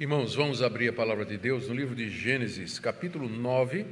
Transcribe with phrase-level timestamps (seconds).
[0.00, 3.84] Irmãos, vamos abrir a palavra de Deus no livro de Gênesis, capítulo 9,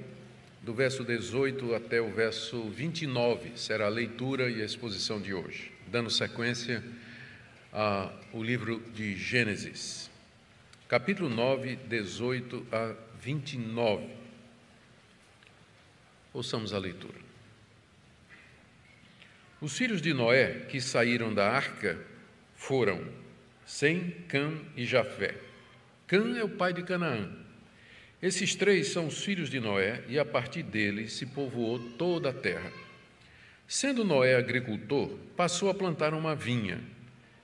[0.63, 3.53] do verso 18 até o verso 29.
[3.57, 6.83] Será a leitura e a exposição de hoje, dando sequência
[7.71, 10.11] ao livro de Gênesis.
[10.89, 14.07] Capítulo 9, 18 a 29.
[16.33, 17.19] Ouçamos a leitura.
[19.61, 21.99] Os filhos de Noé que saíram da arca
[22.57, 23.07] foram
[23.67, 25.48] Sem, Cã e Jafé.
[26.09, 27.29] Cã é o pai de Canaã.
[28.23, 32.33] Esses três são os filhos de Noé, e a partir deles se povoou toda a
[32.33, 32.73] terra.
[33.67, 36.81] Sendo Noé agricultor, passou a plantar uma vinha.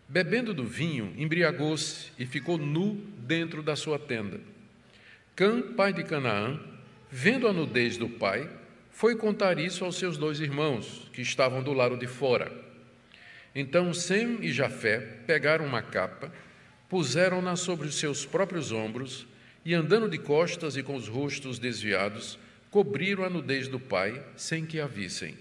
[0.09, 4.41] Bebendo do vinho, embriagou-se e ficou nu dentro da sua tenda.
[5.37, 6.59] Cã, pai de Canaã,
[7.11, 8.49] vendo a nudez do pai,
[8.91, 12.51] foi contar isso aos seus dois irmãos, que estavam do lado de fora.
[13.55, 16.33] Então Sem e Jafé pegaram uma capa,
[16.89, 19.27] puseram-na sobre os seus próprios ombros
[19.65, 22.39] e, andando de costas e com os rostos desviados,
[22.71, 25.37] cobriram a nudez do pai sem que a vissem.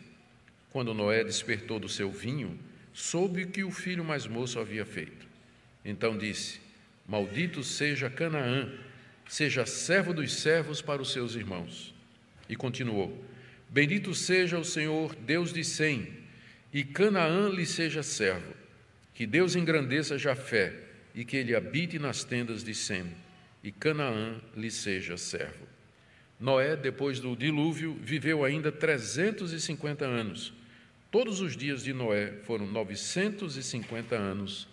[0.72, 2.58] Quando Noé despertou do seu vinho,
[2.94, 5.28] soube que o filho mais moço havia feito.
[5.84, 6.60] Então disse:
[7.08, 8.72] Maldito seja Canaã,
[9.28, 11.94] seja servo dos servos para os seus irmãos.
[12.48, 13.24] E continuou:
[13.70, 16.08] Bendito seja o Senhor, Deus de Sem,
[16.72, 18.54] e Canaã lhe seja servo.
[19.14, 20.74] Que Deus engrandeça Jafé
[21.14, 23.06] e que ele habite nas tendas de Sem,
[23.64, 25.68] e Canaã lhe seja servo.
[26.40, 30.54] Noé, depois do dilúvio, viveu ainda 350 anos.
[31.10, 34.68] Todos os dias de Noé foram 950 anos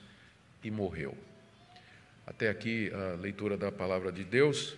[0.64, 1.16] e morreu.
[2.26, 4.76] Até aqui a leitura da palavra de Deus.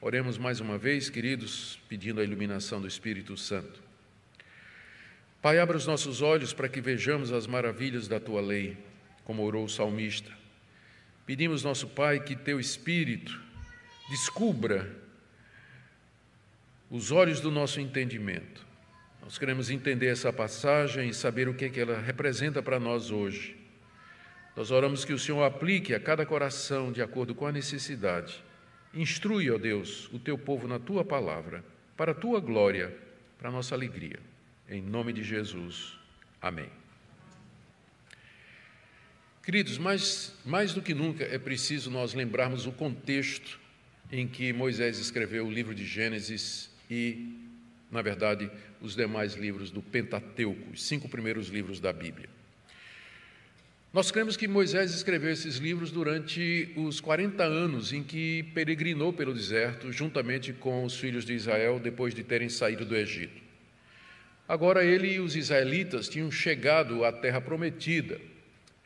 [0.00, 3.80] Oremos mais uma vez, queridos, pedindo a iluminação do Espírito Santo.
[5.40, 8.76] Pai, abra os nossos olhos para que vejamos as maravilhas da tua lei,
[9.24, 10.41] como orou o salmista.
[11.32, 13.40] Pedimos, nosso Pai, que teu Espírito
[14.10, 14.94] descubra
[16.90, 18.66] os olhos do nosso entendimento.
[19.22, 23.10] Nós queremos entender essa passagem e saber o que, é que ela representa para nós
[23.10, 23.56] hoje.
[24.54, 28.44] Nós oramos que o Senhor aplique a cada coração de acordo com a necessidade.
[28.92, 31.64] Instrui, ó Deus, o teu povo na tua palavra,
[31.96, 32.94] para a tua glória,
[33.38, 34.18] para a nossa alegria.
[34.68, 35.98] Em nome de Jesus.
[36.42, 36.81] Amém.
[39.42, 43.58] Queridos, mais, mais do que nunca é preciso nós lembrarmos o contexto
[44.10, 47.34] em que Moisés escreveu o livro de Gênesis e,
[47.90, 48.48] na verdade,
[48.80, 52.28] os demais livros do Pentateuco, os cinco primeiros livros da Bíblia.
[53.92, 59.34] Nós cremos que Moisés escreveu esses livros durante os 40 anos em que peregrinou pelo
[59.34, 63.42] deserto, juntamente com os filhos de Israel, depois de terem saído do Egito.
[64.46, 68.20] Agora ele e os israelitas tinham chegado à terra prometida,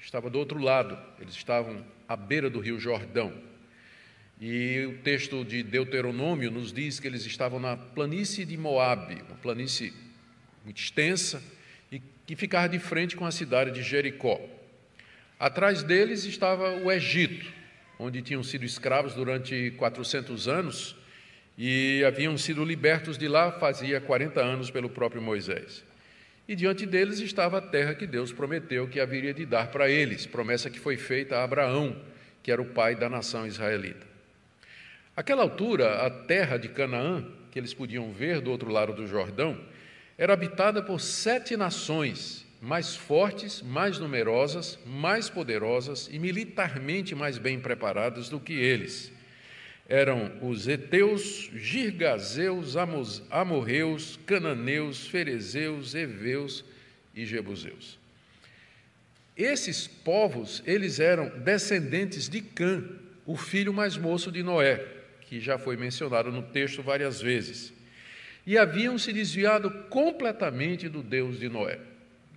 [0.07, 3.33] estava do outro lado, eles estavam à beira do rio Jordão.
[4.41, 9.37] E o texto de Deuteronômio nos diz que eles estavam na planície de Moabe, uma
[9.37, 9.93] planície
[10.65, 11.43] muito extensa
[11.91, 14.41] e que ficava de frente com a cidade de Jericó.
[15.41, 17.53] Atrás deles estava o Egito,
[17.99, 20.95] onde tinham sido escravos durante 400 anos
[21.59, 25.85] e haviam sido libertos de lá fazia 40 anos pelo próprio Moisés.
[26.49, 30.27] E diante deles estava a terra que Deus prometeu que haveria de dar para eles,
[30.27, 32.01] promessa que foi feita a Abraão,
[32.43, 34.07] que era o pai da nação israelita.
[35.17, 39.61] Aquela altura, a terra de Canaã, que eles podiam ver do outro lado do Jordão,
[40.17, 47.59] era habitada por sete nações mais fortes, mais numerosas, mais poderosas e militarmente mais bem
[47.59, 49.16] preparadas do que eles
[49.89, 52.75] eram os heteus, girgazeus,
[53.31, 56.65] amorreus, cananeus, ferezeus, heveus
[57.15, 57.99] e jebuseus.
[59.37, 62.83] Esses povos, eles eram descendentes de Cã,
[63.25, 64.85] o filho mais moço de Noé,
[65.21, 67.73] que já foi mencionado no texto várias vezes.
[68.47, 71.79] E haviam se desviado completamente do Deus de Noé,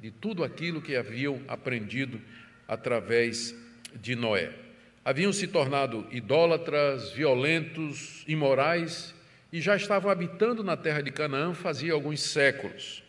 [0.02, 2.22] de tudo aquilo que haviam aprendido
[2.68, 3.56] através
[4.02, 4.69] de Noé
[5.09, 9.15] haviam se tornado idólatras, violentos, imorais
[9.51, 13.01] e já estavam habitando na terra de Canaã fazia alguns séculos.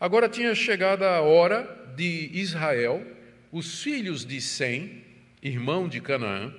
[0.00, 3.06] Agora tinha chegado a hora de Israel,
[3.52, 5.04] os filhos de Sem,
[5.40, 6.52] irmão de Canaã,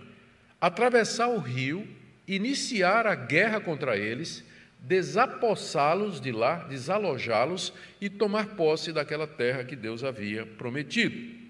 [0.62, 1.85] atravessar o rio,
[2.25, 4.41] iniciar a guerra contra eles,
[4.79, 11.41] desapossá-los de lá, desalojá-los e tomar posse daquela terra que Deus havia prometido.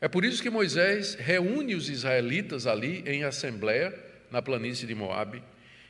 [0.00, 3.92] É por isso que Moisés reúne os israelitas ali em assembleia
[4.30, 5.42] na planície de Moabe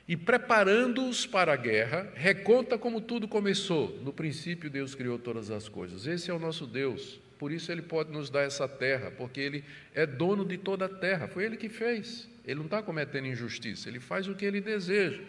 [0.09, 4.01] e preparando-os para a guerra, reconta como tudo começou.
[4.03, 6.07] No princípio Deus criou todas as coisas.
[6.07, 7.21] Esse é o nosso Deus.
[7.39, 9.63] Por isso ele pode nos dar essa terra, porque ele
[9.95, 11.29] é dono de toda a terra.
[11.29, 12.27] Foi ele que fez.
[12.47, 15.21] Ele não está cometendo injustiça, ele faz o que ele deseja.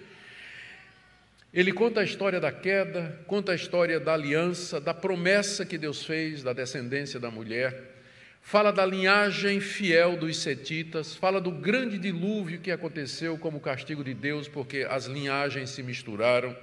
[1.53, 6.05] Ele conta a história da queda, conta a história da aliança, da promessa que Deus
[6.05, 7.98] fez da descendência da mulher,
[8.41, 14.13] fala da linhagem fiel dos setitas, fala do grande dilúvio que aconteceu como castigo de
[14.13, 16.55] Deus, porque as linhagens se misturaram.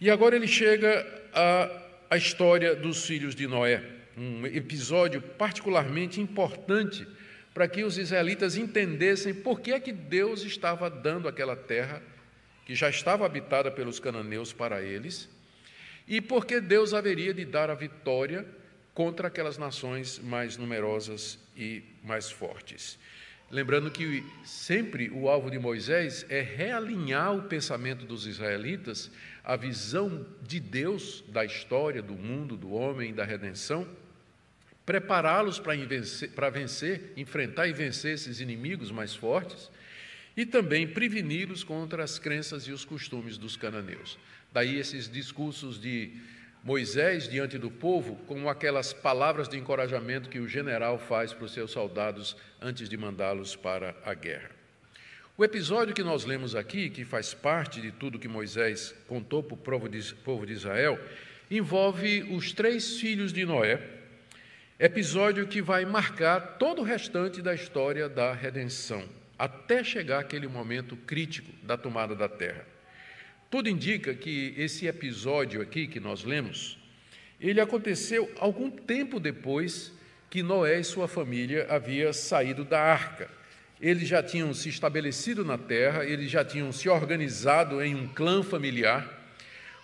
[0.00, 3.82] E agora ele chega à, história dos filhos de Noé,
[4.16, 7.06] um episódio particularmente importante
[7.52, 12.02] para que os israelitas entendessem por que é que Deus estava dando aquela terra
[12.66, 15.28] que já estava habitada pelos cananeus para eles,
[16.06, 18.44] e porque Deus haveria de dar a vitória
[18.94, 22.96] contra aquelas nações mais numerosas e mais fortes.
[23.50, 29.10] Lembrando que sempre o alvo de Moisés é realinhar o pensamento dos israelitas,
[29.44, 33.86] a visão de Deus da história, do mundo, do homem, da redenção,
[34.86, 39.70] prepará-los para vencer, para vencer, enfrentar e vencer esses inimigos mais fortes
[40.36, 44.18] e também preveni-los contra as crenças e os costumes dos cananeus.
[44.52, 46.12] Daí esses discursos de
[46.64, 51.52] Moisés diante do povo, como aquelas palavras de encorajamento que o general faz para os
[51.52, 54.50] seus soldados antes de mandá-los para a guerra.
[55.36, 59.76] O episódio que nós lemos aqui, que faz parte de tudo que Moisés contou para
[59.76, 59.80] o
[60.24, 60.98] povo de Israel,
[61.50, 63.78] envolve os três filhos de Noé,
[64.78, 69.06] episódio que vai marcar todo o restante da história da redenção
[69.38, 72.73] até chegar aquele momento crítico da tomada da terra.
[73.54, 76.76] Tudo indica que esse episódio aqui que nós lemos,
[77.40, 79.92] ele aconteceu algum tempo depois
[80.28, 83.30] que Noé e sua família havia saído da arca.
[83.80, 88.42] Eles já tinham se estabelecido na terra, eles já tinham se organizado em um clã
[88.42, 89.08] familiar.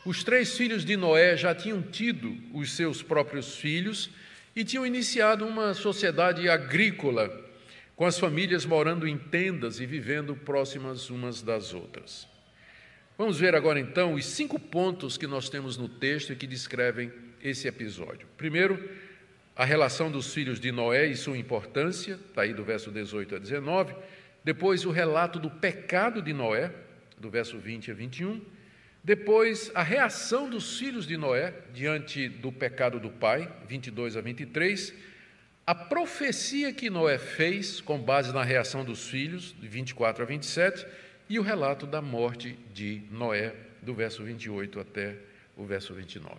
[0.05, 4.11] Os três filhos de Noé já tinham tido os seus próprios filhos
[4.57, 7.31] e tinham iniciado uma sociedade agrícola
[7.95, 12.30] com as famílias morando em tendas e vivendo próximas umas das outras.
[13.21, 17.13] Vamos ver agora então os cinco pontos que nós temos no texto e que descrevem
[17.43, 18.27] esse episódio.
[18.39, 18.83] Primeiro,
[19.55, 23.39] a relação dos filhos de Noé e sua importância, está aí do verso 18 a
[23.39, 23.95] 19.
[24.43, 26.73] Depois, o relato do pecado de Noé,
[27.19, 28.41] do verso 20 a 21.
[29.05, 34.95] Depois, a reação dos filhos de Noé diante do pecado do pai, 22 a 23
[35.67, 40.85] a profecia que Noé fez, com base na reação dos filhos, de 24 a 27,
[41.31, 45.17] e o relato da morte de Noé, do verso 28 até
[45.57, 46.35] o verso 29.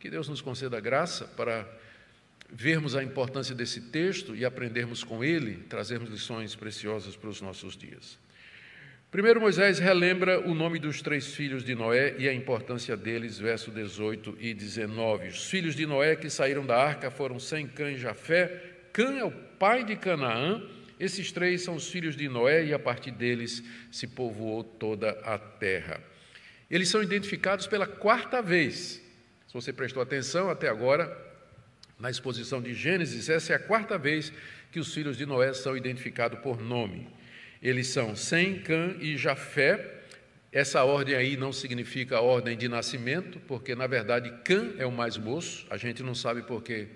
[0.00, 1.68] Que Deus nos conceda graça para
[2.50, 7.76] vermos a importância desse texto e aprendermos com ele, trazermos lições preciosas para os nossos
[7.76, 8.18] dias.
[9.10, 13.70] Primeiro, Moisés relembra o nome dos três filhos de Noé e a importância deles, verso
[13.70, 15.28] 18 e 19.
[15.28, 18.62] Os filhos de Noé que saíram da arca foram Sem, Cã e Jafé.
[18.94, 20.62] Cã é o pai de Canaã.
[21.02, 23.60] Esses três são os filhos de Noé e a partir deles
[23.90, 26.00] se povoou toda a terra.
[26.70, 29.02] Eles são identificados pela quarta vez.
[29.48, 31.10] Se você prestou atenção até agora,
[31.98, 34.32] na exposição de Gênesis, essa é a quarta vez
[34.70, 37.08] que os filhos de Noé são identificados por nome.
[37.60, 40.04] Eles são Sem, Cã e Jafé.
[40.52, 45.16] Essa ordem aí não significa ordem de nascimento, porque na verdade Cã é o mais
[45.16, 45.66] moço.
[45.68, 46.86] A gente não sabe por que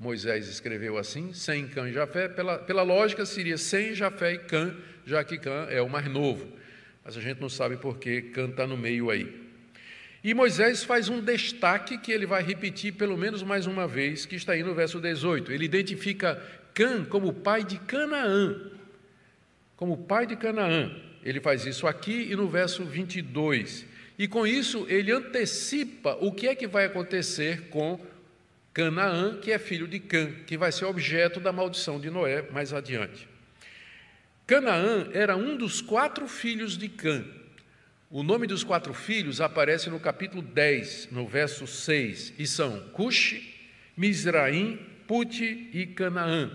[0.00, 2.26] Moisés escreveu assim, Sem, Cã e Jafé.
[2.26, 4.74] Pela, pela lógica seria Sem, Jafé e Cã,
[5.06, 6.48] já que Cã é o mais novo.
[7.04, 9.48] Mas a gente não sabe por que Cã está no meio aí.
[10.24, 14.34] E Moisés faz um destaque que ele vai repetir pelo menos mais uma vez, que
[14.34, 15.52] está aí no verso 18.
[15.52, 16.42] Ele identifica
[16.74, 18.80] Cã como pai de Canaã
[19.80, 20.94] como pai de Canaã.
[21.24, 23.86] Ele faz isso aqui e no verso 22.
[24.18, 27.98] E com isso ele antecipa o que é que vai acontecer com
[28.72, 32.72] Canaã, que é filho de Cã, que vai ser objeto da maldição de Noé mais
[32.72, 33.28] adiante.
[34.46, 37.24] Canaã era um dos quatro filhos de Cã.
[38.08, 43.54] O nome dos quatro filhos aparece no capítulo 10, no verso 6, e são Cuxi,
[43.96, 46.50] Misraim, Puti e Canaã.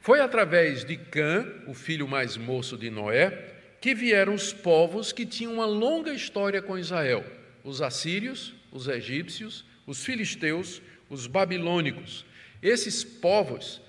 [0.00, 5.26] Foi através de Cã, o filho mais moço de Noé, que vieram os povos que
[5.26, 7.24] tinham uma longa história com Israel:
[7.64, 10.80] os assírios, os egípcios, os filisteus,
[11.12, 12.24] os babilônicos.
[12.62, 13.82] Esses povos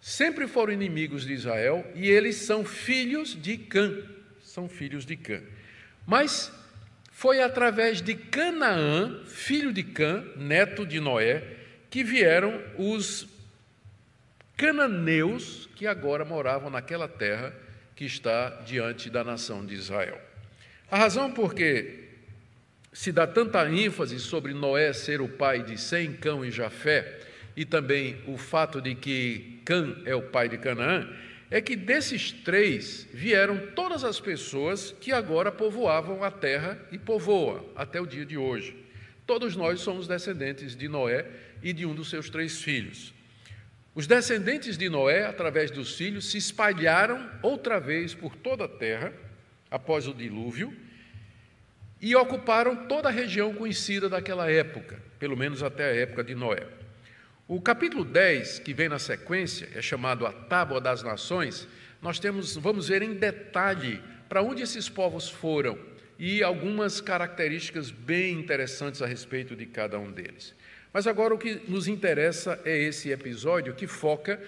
[0.00, 4.00] sempre foram inimigos de Israel e eles são filhos de Cã,
[4.42, 5.42] são filhos de Cã.
[6.06, 6.52] Mas
[7.10, 11.42] foi através de Canaã, filho de Cã, neto de Noé,
[11.90, 13.26] que vieram os
[14.56, 17.52] cananeus que agora moravam naquela terra
[17.96, 20.20] que está diante da nação de Israel.
[20.88, 22.01] A razão por que
[22.92, 27.20] se dá tanta ênfase sobre Noé ser o pai de Sem, Cão e Jafé,
[27.56, 31.08] e também o fato de que Cã é o pai de Canaã,
[31.50, 37.66] é que desses três vieram todas as pessoas que agora povoavam a terra e povoam
[37.76, 38.76] até o dia de hoje.
[39.26, 41.26] Todos nós somos descendentes de Noé
[41.62, 43.12] e de um dos seus três filhos.
[43.94, 49.12] Os descendentes de Noé, através dos filhos, se espalharam outra vez por toda a terra
[49.70, 50.74] após o dilúvio
[52.02, 56.66] e ocuparam toda a região conhecida daquela época, pelo menos até a época de Noé.
[57.46, 61.68] O capítulo 10, que vem na sequência, é chamado a Tábua das Nações.
[62.02, 65.78] Nós temos, vamos ver em detalhe para onde esses povos foram
[66.18, 70.56] e algumas características bem interessantes a respeito de cada um deles.
[70.92, 74.40] Mas agora o que nos interessa é esse episódio que foca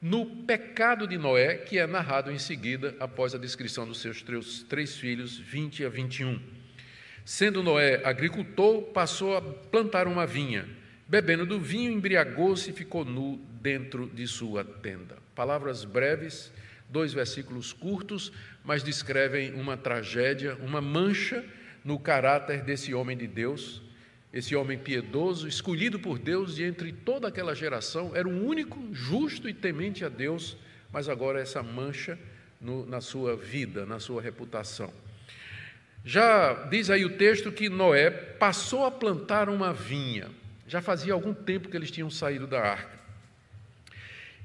[0.00, 4.62] no pecado de Noé, que é narrado em seguida após a descrição dos seus três,
[4.68, 6.57] três filhos, 20 a 21.
[7.28, 10.66] Sendo Noé agricultor, passou a plantar uma vinha.
[11.06, 15.18] Bebendo do vinho, embriagou-se e ficou nu dentro de sua tenda.
[15.34, 16.50] Palavras breves,
[16.88, 18.32] dois versículos curtos,
[18.64, 21.44] mas descrevem uma tragédia, uma mancha
[21.84, 23.82] no caráter desse homem de Deus,
[24.32, 29.50] esse homem piedoso, escolhido por Deus e entre toda aquela geração, era o único justo
[29.50, 30.56] e temente a Deus,
[30.90, 32.18] mas agora essa mancha
[32.58, 34.90] no, na sua vida, na sua reputação.
[36.04, 40.28] Já diz aí o texto que Noé passou a plantar uma vinha.
[40.66, 42.98] Já fazia algum tempo que eles tinham saído da arca.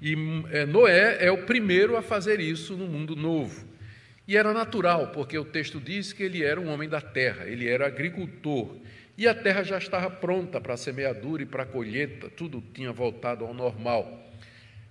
[0.02, 0.16] E
[0.52, 3.66] é, Noé é o primeiro a fazer isso no mundo novo.
[4.28, 7.68] E era natural, porque o texto diz que ele era um homem da terra, ele
[7.68, 8.78] era agricultor.
[9.18, 12.92] E a terra já estava pronta para a semeadura e para a colheita, tudo tinha
[12.92, 14.23] voltado ao normal.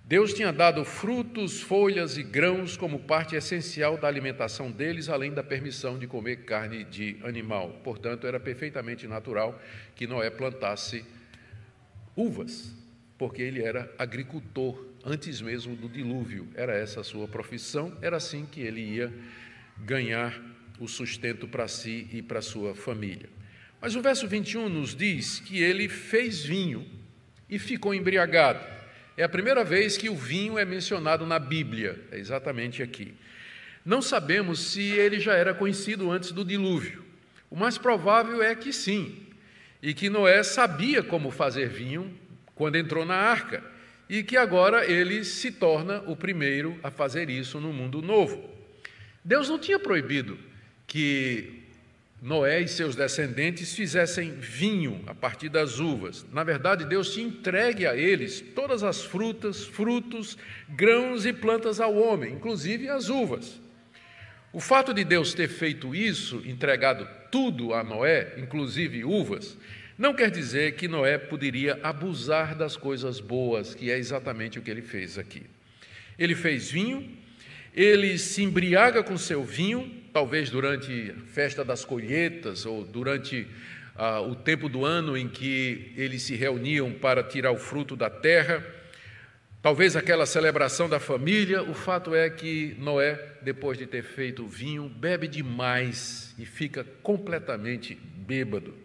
[0.05, 5.41] Deus tinha dado frutos, folhas e grãos como parte essencial da alimentação deles, além da
[5.41, 7.79] permissão de comer carne de animal.
[7.85, 9.57] Portanto, era perfeitamente natural
[9.95, 11.05] que Noé plantasse
[12.17, 12.75] uvas,
[13.17, 16.49] porque ele era agricultor antes mesmo do dilúvio.
[16.53, 19.13] Era essa a sua profissão, era assim que ele ia
[19.77, 20.37] ganhar
[20.81, 23.29] o sustento para si e para sua família.
[23.79, 26.85] Mas o verso 21 nos diz que ele fez vinho
[27.49, 28.82] e ficou embriagado.
[29.15, 33.13] É a primeira vez que o vinho é mencionado na Bíblia, é exatamente aqui.
[33.85, 37.03] Não sabemos se ele já era conhecido antes do dilúvio.
[37.49, 39.27] O mais provável é que sim,
[39.81, 42.11] e que Noé sabia como fazer vinho
[42.55, 43.63] quando entrou na arca,
[44.09, 48.49] e que agora ele se torna o primeiro a fazer isso no mundo novo.
[49.23, 50.37] Deus não tinha proibido
[50.87, 51.62] que
[52.23, 56.25] Noé e seus descendentes fizessem vinho a partir das uvas.
[56.31, 60.37] Na verdade, Deus tinha entregue a eles todas as frutas, frutos,
[60.69, 63.59] grãos e plantas ao homem, inclusive as uvas.
[64.53, 69.57] O fato de Deus ter feito isso, entregado tudo a Noé, inclusive uvas,
[69.97, 74.71] não quer dizer que Noé poderia abusar das coisas boas, que é exatamente o que
[74.71, 75.43] ele fez aqui.
[76.17, 77.05] Ele fez vinho,
[77.75, 83.47] ele se embriaga com seu vinho, talvez durante a festa das colheitas ou durante
[83.95, 88.09] ah, o tempo do ano em que eles se reuniam para tirar o fruto da
[88.09, 88.63] terra,
[89.61, 91.63] talvez aquela celebração da família.
[91.63, 96.85] O fato é que Noé, depois de ter feito o vinho, bebe demais e fica
[97.01, 98.75] completamente bêbado.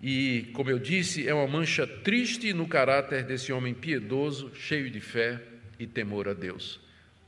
[0.00, 5.00] E, como eu disse, é uma mancha triste no caráter desse homem piedoso, cheio de
[5.00, 5.40] fé
[5.78, 6.81] e temor a Deus.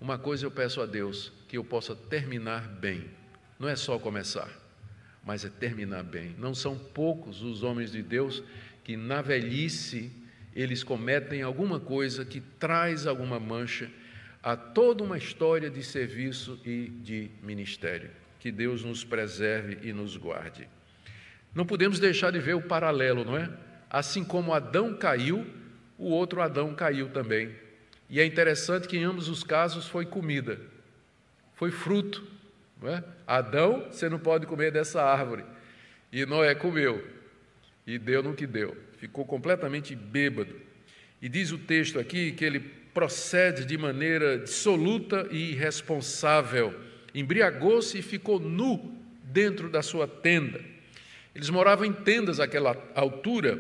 [0.05, 3.07] Uma coisa eu peço a Deus, que eu possa terminar bem.
[3.59, 4.51] Não é só começar,
[5.25, 6.37] mas é terminar bem.
[6.39, 8.43] Não são poucos os homens de Deus
[8.85, 10.13] que na velhice
[10.55, 13.91] eles cometem alguma coisa que traz alguma mancha
[14.43, 18.11] a toda uma história de serviço e de ministério.
[18.39, 20.69] Que Deus nos preserve e nos guarde.
[21.55, 23.51] Não podemos deixar de ver o paralelo, não é?
[23.89, 25.47] Assim como Adão caiu,
[25.97, 27.64] o outro Adão caiu também.
[28.09, 30.61] E é interessante que em ambos os casos foi comida
[31.55, 32.23] foi fruto.
[32.81, 33.03] Não é?
[33.27, 35.45] Adão, você não pode comer dessa árvore.
[36.13, 37.03] E Noé comeu.
[37.87, 38.77] E deu no que deu.
[38.99, 40.55] Ficou completamente bêbado.
[41.23, 46.75] E diz o texto aqui que ele procede de maneira dissoluta e irresponsável.
[47.15, 50.61] Embriagou-se e ficou nu dentro da sua tenda.
[51.35, 53.59] Eles moravam em tendas àquela altura,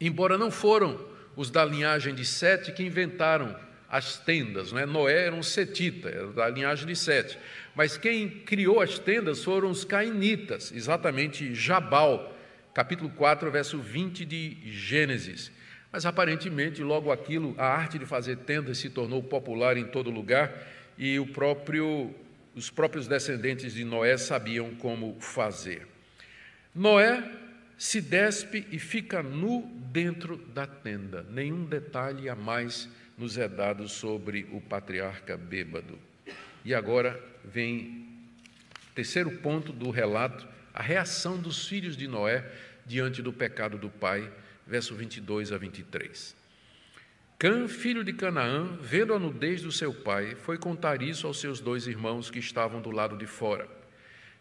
[0.00, 1.04] embora não foram
[1.36, 3.54] os da linhagem de Sete que inventaram
[3.88, 4.72] as tendas.
[4.72, 4.86] Não é?
[4.86, 7.38] Noé era um setita, era da linhagem de Sete.
[7.74, 12.34] Mas quem criou as tendas foram os cainitas, exatamente Jabal,
[12.72, 15.52] capítulo 4, verso 20 de Gênesis.
[15.92, 20.52] Mas aparentemente, logo aquilo, a arte de fazer tendas se tornou popular em todo lugar
[20.98, 22.14] e próprio,
[22.54, 25.86] os próprios descendentes de Noé sabiam como fazer.
[26.74, 27.22] Noé
[27.76, 33.88] se despe e fica nu dentro da tenda, nenhum detalhe a mais nos é dado
[33.88, 35.98] sobre o patriarca bêbado.
[36.64, 38.06] E agora vem
[38.94, 42.44] terceiro ponto do relato, a reação dos filhos de Noé
[42.84, 44.30] diante do pecado do pai,
[44.66, 46.34] verso 22 a 23.
[47.38, 51.60] Cã, filho de Canaã, vendo a nudez do seu pai, foi contar isso aos seus
[51.60, 53.68] dois irmãos que estavam do lado de fora.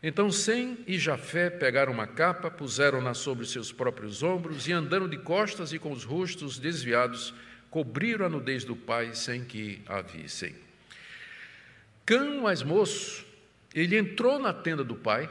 [0.08, 5.18] Então Sem e Jafé pegaram uma capa, puseram-na sobre seus próprios ombros e, andando de
[5.18, 7.34] costas e com os rostos desviados,
[7.72, 10.54] cobriram a nudez do pai sem que a vissem.
[12.06, 13.26] Cã, mais moço,
[13.74, 15.28] ele entrou na tenda do pai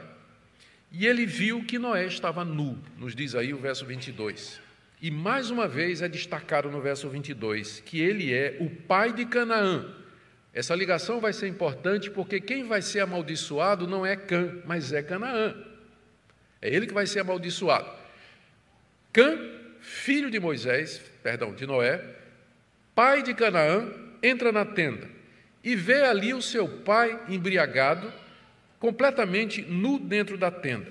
[0.91, 4.59] e ele viu que Noé estava nu, nos diz aí o verso 22.
[5.01, 9.25] E mais uma vez é destacado no verso 22 que ele é o pai de
[9.25, 9.85] Canaã.
[10.55, 15.03] Essa ligação vai ser importante porque quem vai ser amaldiçoado não é Cã, mas é
[15.03, 15.53] Canaã.
[16.61, 17.91] É ele que vai ser amaldiçoado.
[19.11, 19.37] Cã,
[19.81, 22.01] filho de Moisés, perdão, de Noé,
[22.95, 23.85] pai de Canaã,
[24.23, 25.09] entra na tenda
[25.61, 28.11] e vê ali o seu pai embriagado,
[28.79, 30.89] completamente nu dentro da tenda.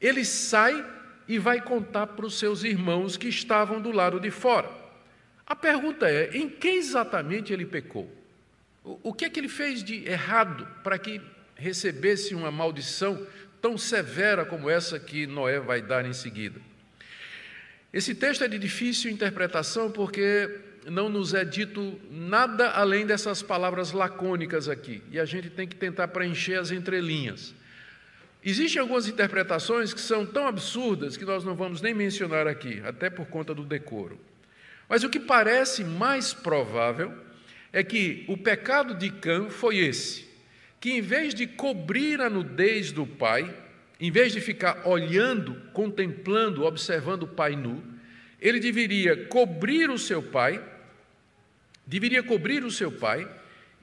[0.00, 0.82] Ele sai
[1.28, 4.70] e vai contar para os seus irmãos que estavam do lado de fora.
[5.46, 8.19] A pergunta é: em que exatamente ele pecou?
[8.82, 11.20] O que é que ele fez de errado para que
[11.54, 13.26] recebesse uma maldição
[13.60, 16.60] tão severa como essa que Noé vai dar em seguida?
[17.92, 23.92] Esse texto é de difícil interpretação porque não nos é dito nada além dessas palavras
[23.92, 27.54] lacônicas aqui, e a gente tem que tentar preencher as entrelinhas.
[28.42, 33.10] Existem algumas interpretações que são tão absurdas que nós não vamos nem mencionar aqui, até
[33.10, 34.18] por conta do decoro.
[34.88, 37.12] Mas o que parece mais provável
[37.72, 40.26] é que o pecado de Cã foi esse:
[40.80, 43.54] que em vez de cobrir a nudez do pai,
[44.00, 47.82] em vez de ficar olhando, contemplando, observando o pai nu,
[48.40, 50.62] ele deveria cobrir o seu pai,
[51.86, 53.30] deveria cobrir o seu pai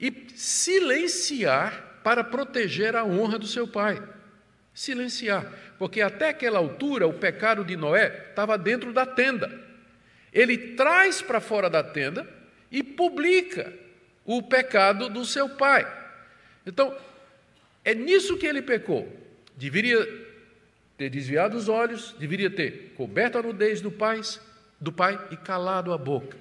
[0.00, 4.02] e silenciar para proteger a honra do seu pai
[4.78, 5.44] silenciar,
[5.76, 9.50] porque até aquela altura o pecado de Noé estava dentro da tenda.
[10.32, 12.24] Ele traz para fora da tenda
[12.70, 13.72] e publica
[14.24, 15.86] o pecado do seu pai.
[16.66, 16.96] Então,
[17.84, 19.10] é nisso que ele pecou.
[19.56, 20.06] Deveria
[20.96, 24.20] ter desviado os olhos, deveria ter coberto a nudez do pai,
[24.80, 26.36] do pai e calado a boca.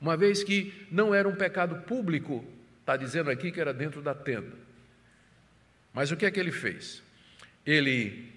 [0.00, 2.44] Uma vez que não era um pecado público,
[2.80, 4.52] está dizendo aqui que era dentro da tenda.
[5.92, 7.02] Mas o que é que ele fez?
[7.66, 8.32] ele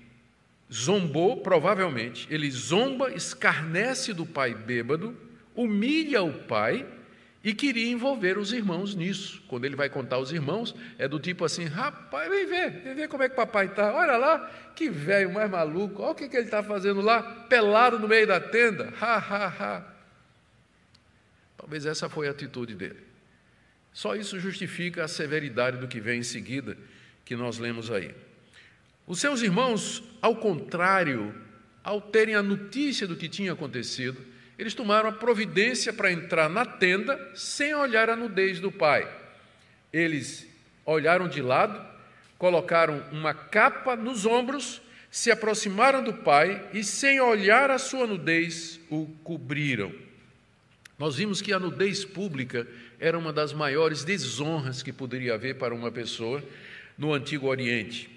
[0.72, 5.16] zombou, provavelmente, ele zomba, escarnece do pai bêbado,
[5.56, 6.86] humilha o pai
[7.44, 9.42] e queria envolver os irmãos nisso.
[9.48, 13.08] Quando ele vai contar aos irmãos, é do tipo assim: rapaz, vem ver, vem ver
[13.08, 13.94] como é que papai está.
[13.94, 17.98] Olha lá, que velho mais maluco, olha o que, que ele está fazendo lá, pelado
[17.98, 18.94] no meio da tenda.
[19.00, 20.00] Ha, ha, ha.
[21.58, 23.00] Talvez essa foi a atitude dele.
[23.94, 26.78] Só isso justifica a severidade do que vem em seguida,
[27.24, 28.14] que nós lemos aí.
[29.08, 31.34] Os seus irmãos, ao contrário,
[31.84, 34.24] ao terem a notícia do que tinha acontecido,
[34.60, 39.10] eles tomaram a providência para entrar na tenda sem olhar a nudez do pai.
[39.92, 40.46] Eles
[40.86, 41.82] olharam de lado,
[42.38, 48.82] colocaram uma capa nos ombros, se aproximaram do pai e, sem olhar a sua nudez,
[48.90, 49.94] o cobriram.
[50.98, 52.68] Nós vimos que a nudez pública
[53.00, 56.44] era uma das maiores desonras que poderia haver para uma pessoa
[56.98, 58.10] no Antigo Oriente.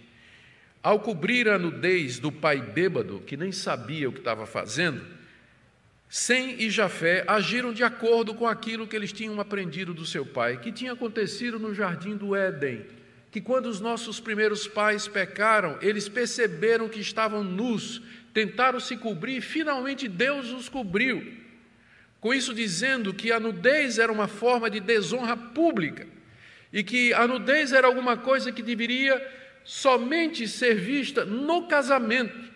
[0.83, 5.22] Ao cobrir a nudez do pai bêbado, que nem sabia o que estava fazendo,
[6.15, 10.61] Sem e Jafé agiram de acordo com aquilo que eles tinham aprendido do seu pai,
[10.61, 12.85] que tinha acontecido no jardim do Éden,
[13.31, 18.03] que quando os nossos primeiros pais pecaram, eles perceberam que estavam nus,
[18.35, 21.33] tentaram se cobrir e finalmente Deus os cobriu.
[22.21, 26.07] Com isso dizendo que a nudez era uma forma de desonra pública
[26.71, 29.19] e que a nudez era alguma coisa que deveria
[29.65, 32.52] somente ser vista no casamento.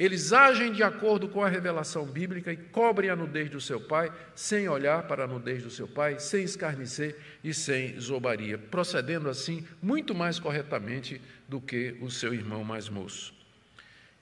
[0.00, 4.10] Eles agem de acordo com a revelação bíblica e cobrem a nudez do seu pai,
[4.34, 9.68] sem olhar para a nudez do seu pai, sem escarnecer e sem zombaria, procedendo assim
[9.82, 13.34] muito mais corretamente do que o seu irmão mais moço.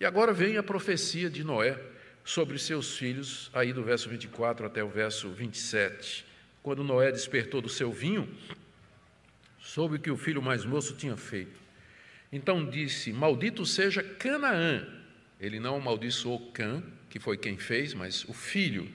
[0.01, 1.79] E agora vem a profecia de Noé
[2.25, 6.27] sobre seus filhos, aí do verso 24 até o verso 27.
[6.61, 8.29] Quando Noé despertou do seu vinho,
[9.61, 11.61] soube o que o filho mais moço tinha feito.
[12.33, 14.98] Então disse: Maldito seja Canaã.
[15.41, 18.89] Ele não amaldiçoou Cã, que foi quem fez, mas o filho.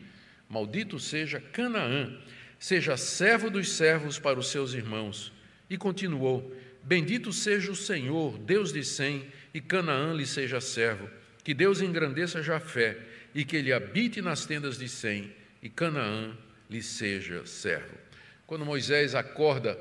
[0.49, 2.17] Maldito seja Canaã,
[2.60, 5.32] seja servo dos servos para os seus irmãos.
[5.69, 11.10] E continuou: Bendito seja o Senhor, Deus de Sem, e Canaã lhe seja servo.
[11.43, 12.97] Que Deus engrandeça Jafé,
[13.34, 16.38] e que ele habite nas tendas de Sem, e Canaã
[16.69, 17.97] lhe seja servo.
[18.45, 19.79] Quando Moisés acorda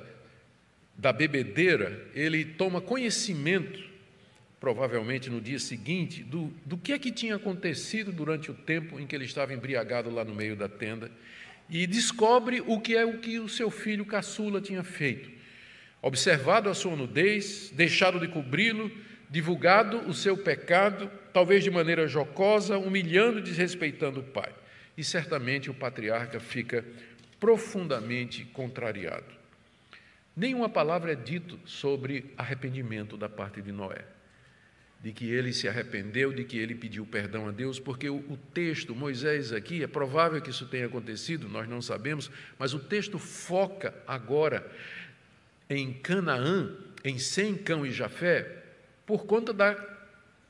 [0.97, 3.83] da bebedeira, ele toma conhecimento,
[4.63, 9.09] provavelmente no dia seguinte, do, do que é que tinha acontecido durante o tempo em
[9.09, 11.11] que ele estava embriagado lá no meio da tenda
[11.69, 15.29] e descobre o que é o que o seu filho caçula tinha feito.
[16.01, 18.89] Observado a sua nudez, deixado de cobri-lo,
[19.29, 24.53] divulgado o seu pecado, talvez de maneira jocosa, humilhando e desrespeitando o pai.
[24.97, 26.85] E certamente o patriarca fica
[27.41, 29.27] profundamente contrariado.
[30.37, 34.12] Nenhuma palavra é dito sobre arrependimento da parte de Noé.
[35.03, 38.39] De que ele se arrependeu, de que ele pediu perdão a Deus, porque o, o
[38.55, 43.19] texto, Moisés aqui, é provável que isso tenha acontecido, nós não sabemos, mas o texto
[43.19, 44.71] foca agora
[45.69, 46.71] em Canaã,
[47.05, 48.63] em Sem, Cão e Jafé,
[49.05, 49.75] por conta da,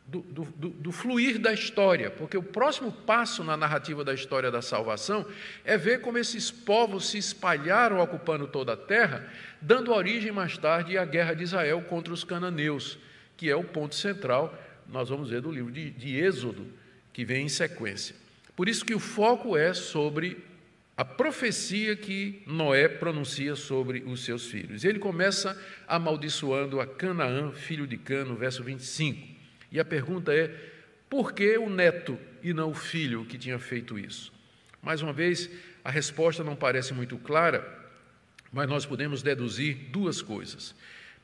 [0.06, 4.60] do, do, do, fluir da história, porque o próximo passo na narrativa da história da
[4.60, 5.26] salvação
[5.64, 9.26] é ver como esses povos se espalharam ocupando toda a terra,
[9.60, 12.98] dando origem mais tarde à guerra de Israel contra os cananeus,
[13.36, 14.56] que é o ponto central,
[14.88, 16.66] nós vamos ver do livro de, de Êxodo,
[17.12, 18.14] que vem em sequência.
[18.54, 20.44] Por isso que o foco é sobre
[20.96, 24.84] a profecia que Noé pronuncia sobre os seus filhos.
[24.84, 29.26] Ele começa amaldiçoando a Canaã, filho de Cano, verso 25.
[29.70, 30.54] E a pergunta é:
[31.08, 34.32] por que o neto e não o filho que tinha feito isso?
[34.82, 35.48] Mais uma vez,
[35.82, 37.66] a resposta não parece muito clara,
[38.52, 40.74] mas nós podemos deduzir duas coisas.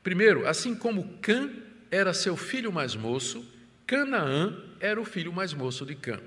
[0.01, 1.49] Primeiro, assim como Cã
[1.91, 3.45] era seu filho mais moço,
[3.85, 6.19] Canaã era o filho mais moço de Cã.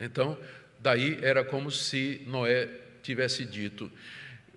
[0.00, 0.38] Então,
[0.82, 2.68] Daí era como se Noé
[3.02, 3.90] tivesse dito: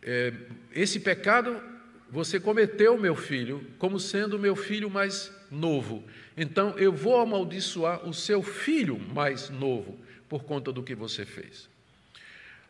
[0.02, 0.34] é,
[0.74, 1.62] Esse pecado
[2.10, 6.04] você cometeu, meu filho, como sendo meu filho mais novo.
[6.36, 11.70] Então eu vou amaldiçoar o seu filho mais novo por conta do que você fez.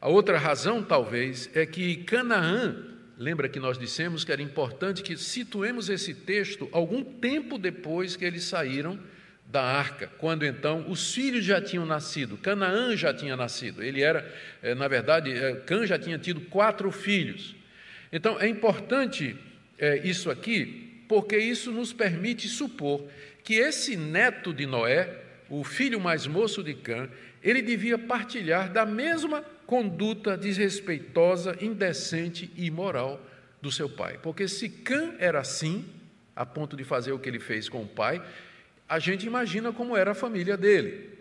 [0.01, 2.75] A outra razão, talvez, é que Canaã,
[3.17, 8.25] lembra que nós dissemos que era importante que situemos esse texto algum tempo depois que
[8.25, 8.99] eles saíram
[9.47, 14.27] da arca, quando então os filhos já tinham nascido, Canaã já tinha nascido, ele era,
[14.61, 17.55] eh, na verdade, eh, Cã já tinha tido quatro filhos.
[18.11, 19.35] Então é importante
[19.77, 23.05] é, isso aqui, porque isso nos permite supor
[23.43, 27.09] que esse neto de Noé, o filho mais moço de Cã,
[27.45, 33.21] ele devia partilhar da mesma conduta desrespeitosa, indecente e imoral
[33.61, 34.17] do seu pai.
[34.21, 35.85] Porque se Cã era assim,
[36.35, 38.19] a ponto de fazer o que ele fez com o pai,
[38.89, 41.11] a gente imagina como era a família dele.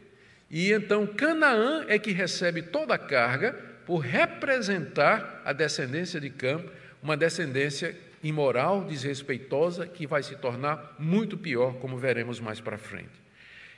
[0.51, 3.53] E então Canaã é que recebe toda a carga
[3.85, 6.65] por representar a descendência de Cam,
[7.03, 13.24] uma descendência imoral, desrespeitosa, que vai se tornar muito pior, como veremos mais para frente.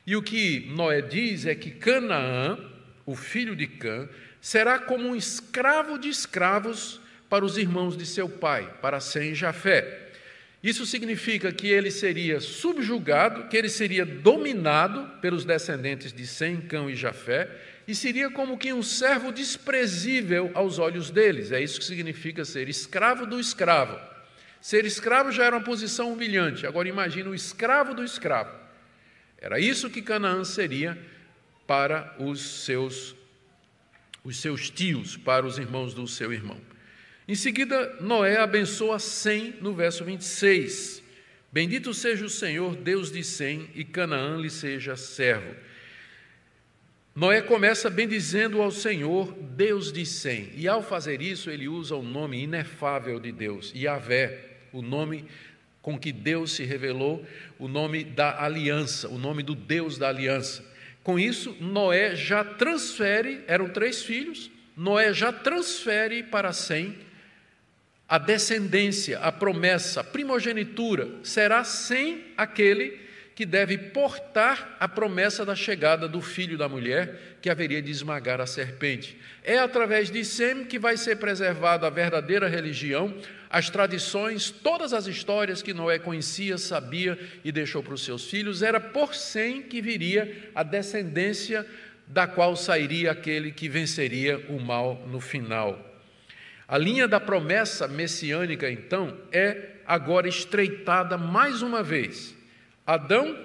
[0.07, 2.59] E o que Noé diz é que Canaã,
[3.05, 4.09] o filho de Cã,
[4.41, 9.35] será como um escravo de escravos para os irmãos de seu pai, para Sem e
[9.35, 10.11] Jafé.
[10.63, 16.89] Isso significa que ele seria subjugado, que ele seria dominado pelos descendentes de Sem, Cão
[16.89, 17.49] e Jafé,
[17.87, 21.51] e seria como que um servo desprezível aos olhos deles.
[21.51, 23.99] É isso que significa ser escravo do escravo.
[24.61, 28.66] Ser escravo já era uma posição humilhante, agora imagine o escravo do escravo.
[29.47, 30.99] Era isso que Canaã seria
[31.69, 33.15] para os seus,
[34.25, 36.61] os seus tios, para os irmãos do seu irmão.
[37.29, 41.01] Em seguida, Noé abençoa Sem no verso 26.
[41.53, 45.55] Bendito seja o Senhor, Deus de Sem, e Canaã lhe seja servo.
[47.15, 52.03] Noé começa bendizendo ao Senhor, Deus de Sem, e ao fazer isso, ele usa o
[52.03, 55.25] nome inefável de Deus, Yahvé, o nome
[55.87, 57.25] com que Deus se revelou,
[57.61, 60.65] o nome da aliança, o nome do Deus da aliança.
[61.05, 66.99] Com isso, Noé já transfere, eram três filhos, Noé já transfere para Sem
[68.09, 72.99] a descendência, a promessa, a primogenitura será sem aquele
[73.37, 78.41] que deve portar a promessa da chegada do filho da mulher, que haveria de esmagar
[78.41, 79.17] a serpente.
[79.45, 83.15] É através de Sem que vai ser preservada a verdadeira religião,
[83.49, 88.63] as tradições, todas as histórias que Noé conhecia, sabia e deixou para os seus filhos,
[88.63, 91.67] era por Sem que viria a descendência
[92.07, 95.79] da qual sairia aquele que venceria o mal no final.
[96.69, 102.35] A linha da promessa messiânica, então, é agora estreitada mais uma vez.
[102.85, 103.39] Adão,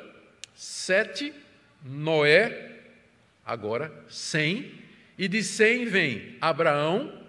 [0.55, 1.33] sete,
[1.83, 2.79] Noé,
[3.45, 4.71] agora cem,
[5.17, 7.21] e de cem vem Abraão,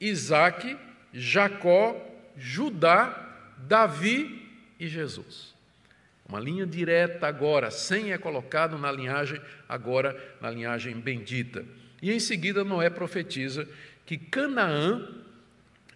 [0.00, 0.76] Isaque,
[1.12, 5.54] Jacó, Judá, Davi e Jesus.
[6.26, 11.64] Uma linha direta agora, cem é colocado na linhagem, agora na linhagem bendita.
[12.00, 13.68] E em seguida Noé profetiza
[14.06, 15.06] que Canaã,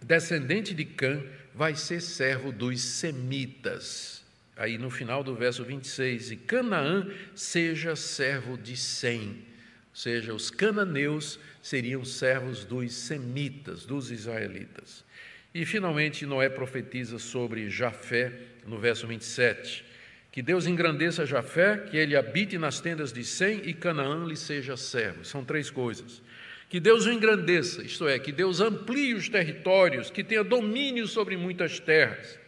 [0.01, 1.21] descendente de Cã,
[1.53, 4.23] vai ser servo dos semitas.
[4.55, 10.49] Aí no final do verso 26, e Canaã seja servo de Sem, ou seja, os
[10.49, 15.03] cananeus seriam servos dos semitas, dos israelitas.
[15.53, 18.31] E finalmente Noé profetiza sobre Jafé,
[18.67, 19.83] no verso 27,
[20.31, 24.77] que Deus engrandeça Jafé, que ele habite nas tendas de Sem e Canaã lhe seja
[24.77, 25.25] servo.
[25.25, 26.21] São três coisas.
[26.69, 31.35] Que Deus o engrandeça, isto é, que Deus amplie os territórios, que tenha domínio sobre
[31.35, 32.39] muitas terras.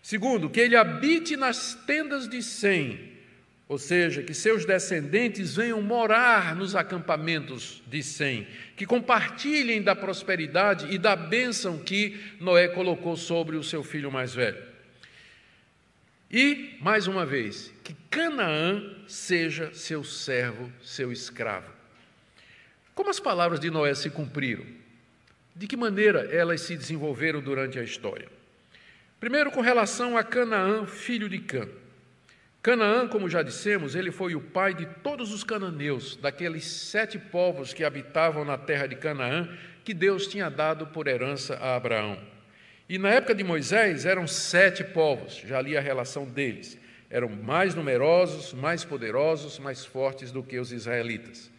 [0.00, 3.07] Segundo, que ele habite nas tendas de Sem,
[3.68, 10.86] ou seja, que seus descendentes venham morar nos acampamentos de Sem, que compartilhem da prosperidade
[10.90, 14.62] e da bênção que Noé colocou sobre o seu filho mais velho.
[16.30, 21.70] E, mais uma vez, que Canaã seja seu servo, seu escravo.
[22.94, 24.64] Como as palavras de Noé se cumpriram?
[25.54, 28.28] De que maneira elas se desenvolveram durante a história?
[29.20, 31.68] Primeiro, com relação a Canaã, filho de Cã.
[32.60, 37.72] Canaã, como já dissemos, ele foi o pai de todos os cananeus, daqueles sete povos
[37.72, 39.48] que habitavam na terra de Canaã,
[39.84, 42.18] que Deus tinha dado por herança a Abraão.
[42.88, 46.76] E na época de Moisés eram sete povos, já ali a relação deles.
[47.08, 51.50] Eram mais numerosos, mais poderosos, mais fortes do que os israelitas.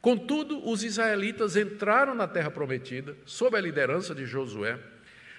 [0.00, 4.78] Contudo, os israelitas entraram na terra prometida, sob a liderança de Josué,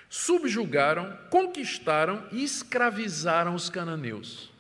[0.09, 4.52] subjugaram, conquistaram e escravizaram os cananeus.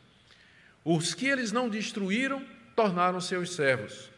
[0.83, 4.09] Os que eles não destruíram tornaram seus servos.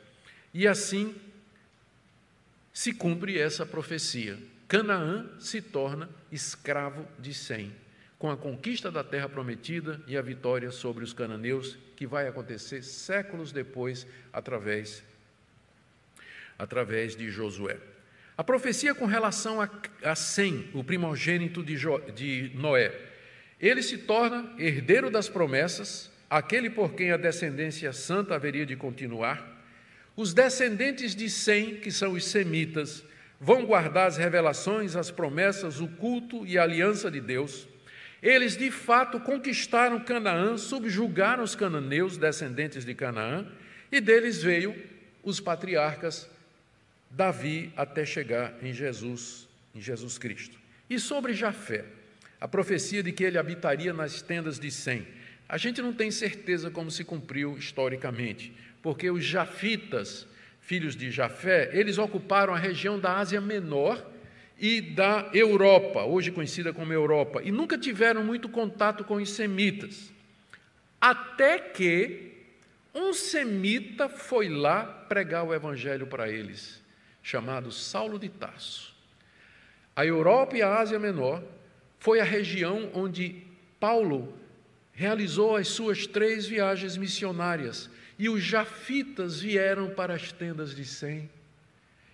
[0.54, 1.16] E assim
[2.74, 4.38] se cumpre essa profecia.
[4.68, 7.72] Canaã se torna escravo de Sem,
[8.18, 12.84] com a conquista da terra prometida e a vitória sobre os cananeus, que vai acontecer
[12.84, 15.04] séculos depois através
[16.58, 17.78] através de Josué.
[18.38, 19.70] A profecia com relação a,
[20.04, 22.94] a Sem, o primogênito de, jo, de Noé,
[23.60, 29.56] ele se torna herdeiro das promessas, aquele por quem a descendência santa haveria de continuar.
[30.18, 33.06] Os descendentes de Sem, que são os semitas,
[33.40, 37.66] vão guardar as revelações, as promessas, o culto e a aliança de Deus.
[38.22, 43.48] Eles de fato conquistaram Canaã, subjugaram os cananeus, descendentes de Canaã,
[43.90, 44.76] e deles veio
[45.24, 46.30] os patriarcas
[47.10, 50.60] Davi até chegar em Jesus, em Jesus Cristo.
[50.90, 51.86] E sobre Jafé,
[52.42, 55.08] a profecia de que ele habitaria nas tendas de Sem.
[55.48, 60.28] A gente não tem certeza como se cumpriu historicamente, porque os jafitas
[60.66, 64.04] filhos de Jafé, eles ocuparam a região da Ásia Menor
[64.58, 70.12] e da Europa, hoje conhecida como Europa, e nunca tiveram muito contato com os semitas.
[71.00, 72.32] Até que
[72.96, 76.82] um semita foi lá pregar o evangelho para eles,
[77.22, 78.96] chamado Saulo de Tarso.
[79.96, 81.44] A Europa e a Ásia Menor
[82.00, 83.44] foi a região onde
[83.80, 84.34] Paulo
[84.96, 91.30] realizou as suas três viagens missionárias e os jafitas vieram para as tendas de Sem.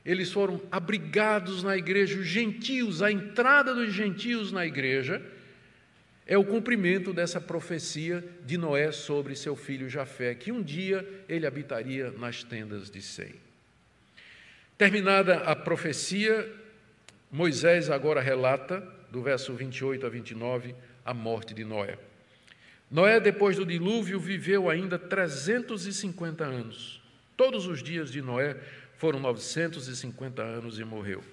[0.04, 5.22] Eles foram abrigados na igreja, os gentios, a entrada dos gentios na igreja
[6.26, 11.46] é o cumprimento dessa profecia de Noé sobre seu filho Jafé, que um dia ele
[11.46, 13.36] habitaria nas tendas de Sem.
[14.76, 16.52] Terminada a profecia,
[17.32, 20.74] Moisés agora relata, do verso 28 a 29,
[21.06, 21.98] a morte de Noé.
[22.92, 27.02] Noé, depois do dilúvio, viveu ainda 350 anos.
[27.38, 28.58] Todos os dias de Noé
[28.98, 31.24] foram 950 anos e morreu.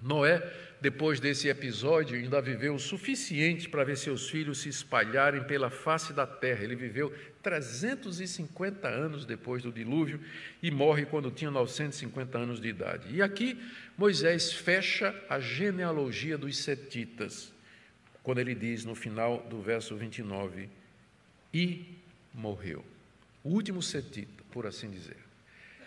[0.00, 0.48] Noé,
[0.80, 6.12] depois desse episódio, ainda viveu o suficiente para ver seus filhos se espalharem pela face
[6.12, 6.62] da terra.
[6.62, 7.12] Ele viveu
[7.42, 10.20] 350 anos depois do dilúvio
[10.62, 13.08] e morre quando tinha 950 anos de idade.
[13.12, 13.58] E aqui
[13.98, 17.53] Moisés fecha a genealogia dos setitas
[18.24, 20.68] quando ele diz no final do verso 29,
[21.52, 21.84] e
[22.32, 22.84] morreu.
[23.44, 25.18] O último setita, por assim dizer.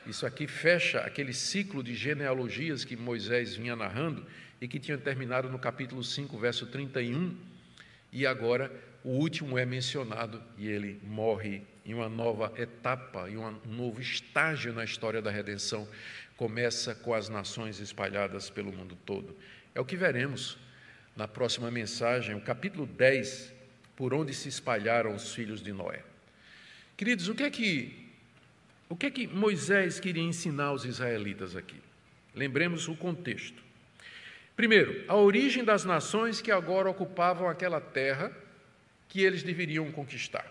[0.05, 4.25] Isso aqui fecha aquele ciclo de genealogias que Moisés vinha narrando
[4.61, 7.35] e que tinha terminado no capítulo 5, verso 31,
[8.13, 8.71] e agora
[9.03, 14.73] o último é mencionado e ele morre em uma nova etapa, em um novo estágio
[14.73, 15.87] na história da redenção.
[16.35, 19.35] Começa com as nações espalhadas pelo mundo todo.
[19.73, 20.57] É o que veremos
[21.17, 23.51] na próxima mensagem, o capítulo 10,
[23.95, 26.03] por onde se espalharam os filhos de Noé.
[26.95, 28.07] Queridos, o que é que
[28.87, 31.75] o que é que Moisés queria ensinar aos israelitas aqui?
[32.33, 33.61] Lembremos o contexto.
[34.55, 38.31] Primeiro, a origem das nações que agora ocupavam aquela terra
[39.09, 40.49] que eles deveriam conquistar.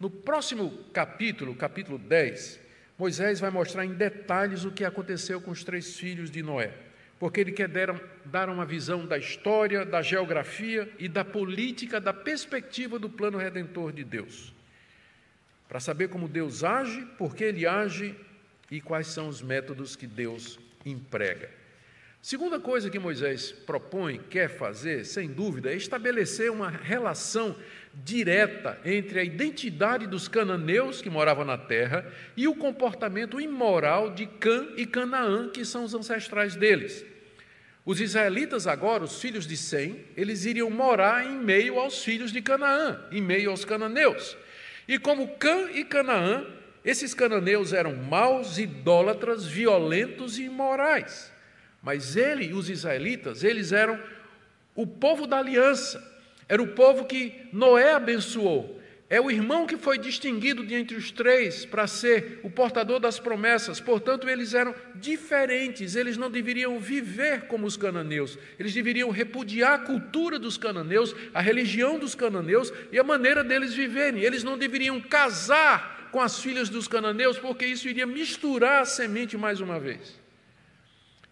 [0.00, 2.58] No próximo capítulo, capítulo 10,
[2.98, 6.72] Moisés vai mostrar em detalhes o que aconteceu com os três filhos de Noé.
[7.24, 7.70] Porque ele quer
[8.26, 13.94] dar uma visão da história, da geografia e da política, da perspectiva do plano redentor
[13.94, 14.52] de Deus.
[15.66, 18.14] Para saber como Deus age, por que ele age
[18.70, 21.48] e quais são os métodos que Deus emprega.
[22.20, 27.56] Segunda coisa que Moisés propõe, quer fazer, sem dúvida, é estabelecer uma relação
[27.94, 32.06] direta entre a identidade dos cananeus que moravam na terra
[32.36, 37.13] e o comportamento imoral de Cã e Canaã, que são os ancestrais deles.
[37.84, 42.40] Os israelitas agora, os filhos de Sem, eles iriam morar em meio aos filhos de
[42.40, 44.36] Canaã, em meio aos cananeus.
[44.88, 46.46] E como Cã e Canaã,
[46.84, 51.32] esses cananeus eram maus, idólatras, violentos e imorais.
[51.82, 54.00] Mas ele e os israelitas, eles eram
[54.74, 56.02] o povo da aliança,
[56.48, 58.80] era o povo que Noé abençoou.
[59.14, 63.20] É o irmão que foi distinguido de entre os três para ser o portador das
[63.20, 63.78] promessas.
[63.78, 68.36] Portanto, eles eram diferentes, eles não deveriam viver como os cananeus.
[68.58, 73.72] Eles deveriam repudiar a cultura dos cananeus, a religião dos cananeus e a maneira deles
[73.72, 74.20] viverem.
[74.20, 79.36] Eles não deveriam casar com as filhas dos cananeus, porque isso iria misturar a semente
[79.36, 80.23] mais uma vez.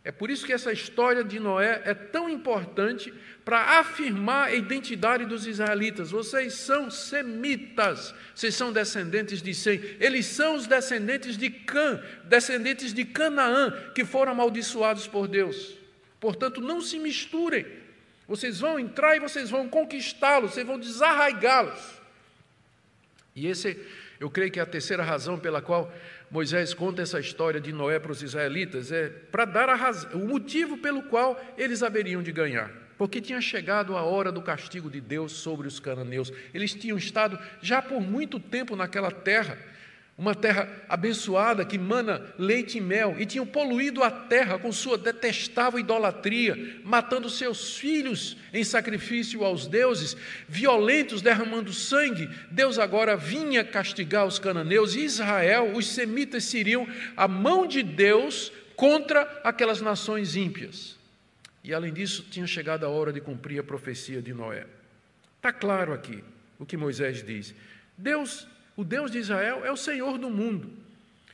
[0.04, 3.12] É por isso que essa história de Noé é tão importante
[3.44, 6.10] para afirmar a identidade dos israelitas.
[6.10, 9.80] Vocês são semitas, vocês são descendentes de Sem.
[10.00, 15.78] Eles são os descendentes de Cã, descendentes de Canaã, que foram amaldiçoados por Deus.
[16.18, 17.64] Portanto, não se misturem.
[18.26, 22.00] Vocês vão entrar e vocês vão conquistá-los, vocês vão desarraigá-los.
[23.36, 23.78] E esse,
[24.18, 25.92] eu creio que é a terceira razão pela qual
[26.32, 30.78] Moisés conta essa história de Noé para os israelitas é para dar razão, o motivo
[30.78, 32.70] pelo qual eles haveriam de ganhar.
[32.96, 36.32] Porque tinha chegado a hora do castigo de Deus sobre os cananeus.
[36.54, 39.58] Eles tinham estado já por muito tempo naquela terra
[40.16, 44.98] uma terra abençoada que mana leite e mel, e tinham poluído a terra com sua
[44.98, 52.28] detestável idolatria, matando seus filhos em sacrifício aos deuses, violentos, derramando sangue.
[52.50, 58.52] Deus agora vinha castigar os cananeus e Israel, os semitas, seriam a mão de Deus
[58.76, 60.98] contra aquelas nações ímpias.
[61.64, 64.66] E além disso, tinha chegado a hora de cumprir a profecia de Noé.
[65.36, 66.22] Está claro aqui
[66.58, 67.54] o que Moisés diz.
[67.96, 70.70] Deus o Deus de Israel é o Senhor do mundo,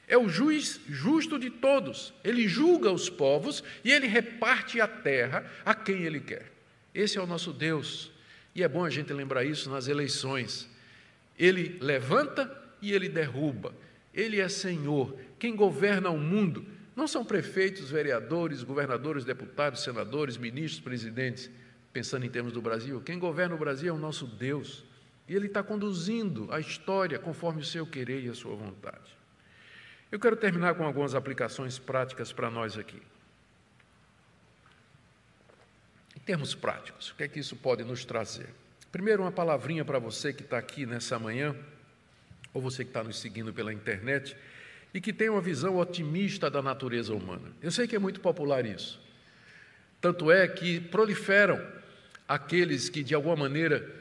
[0.07, 2.15] é o juiz justo de todos.
[2.25, 6.51] Ele julga os povos e ele reparte a terra a quem ele quer.
[6.95, 8.11] Esse é o nosso Deus.
[8.55, 10.69] E é bom a gente lembrar isso nas eleições.
[11.39, 13.75] Ele levanta e ele derruba.
[14.15, 15.15] Ele é Senhor.
[15.39, 21.49] Quem governa o mundo não são prefeitos, vereadores, governadores, deputados, senadores, ministros, presidentes,
[21.93, 23.01] pensando em termos do Brasil.
[23.01, 24.85] Quem governa o Brasil é o nosso Deus.
[25.29, 29.17] E Ele está conduzindo a história conforme o seu querer e a sua vontade.
[30.11, 33.01] Eu quero terminar com algumas aplicações práticas para nós aqui.
[36.17, 38.49] Em termos práticos, o que é que isso pode nos trazer?
[38.91, 41.55] Primeiro, uma palavrinha para você que está aqui nessa manhã,
[42.55, 44.35] ou você que está nos seguindo pela internet,
[44.95, 47.53] e que tem uma visão otimista da natureza humana.
[47.61, 48.99] Eu sei que é muito popular isso.
[50.01, 51.61] Tanto é que proliferam
[52.27, 53.98] aqueles que, de alguma maneira,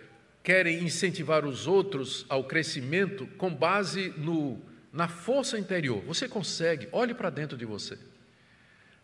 [0.48, 4.58] querem incentivar os outros ao crescimento com base no,
[4.94, 6.02] na força interior.
[6.06, 8.00] Você consegue, olhe para dentro de você.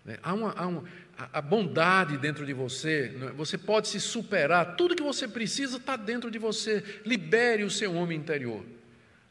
[0.06, 0.18] Né?
[0.24, 0.86] Há, uma, há uma,
[1.34, 3.34] a bondade dentro de você, né?
[3.36, 6.82] você pode se superar, tudo que você precisa está dentro de você.
[7.06, 8.64] Libere o seu homem interior.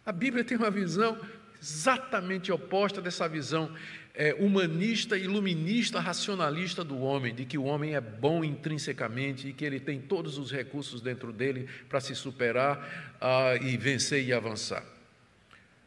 [0.04, 1.18] A Bíblia tem uma visão
[1.62, 3.74] exatamente oposta dessa visão
[4.14, 9.64] é, humanista, iluminista, racionalista do homem, de que o homem é bom intrinsecamente e que
[9.64, 14.84] ele tem todos os recursos dentro dele para se superar ah, e vencer e avançar.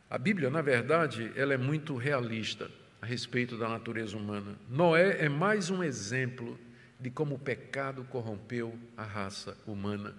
[0.09, 2.69] A Bíblia, na verdade, ela é muito realista
[3.01, 4.55] a respeito da natureza humana.
[4.69, 6.59] Noé é mais um exemplo
[6.99, 10.15] de como o pecado corrompeu a raça humana.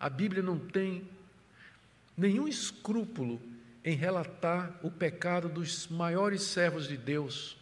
[0.00, 1.02] A Bíblia não tem
[2.16, 3.40] nenhum escrúpulo
[3.84, 7.56] em relatar o pecado dos maiores servos de Deus.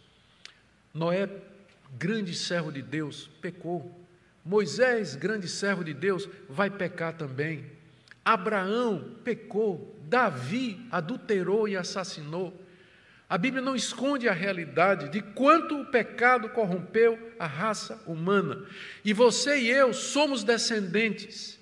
[0.93, 1.27] Noé,
[1.97, 3.99] grande servo de Deus, pecou.
[4.45, 7.65] Moisés, grande servo de Deus, vai pecar também.
[8.23, 9.95] Abraão pecou.
[10.03, 12.53] Davi adulterou e assassinou.
[13.29, 18.65] A Bíblia não esconde a realidade de quanto o pecado corrompeu a raça humana.
[19.05, 21.57] E você e eu somos descendentes.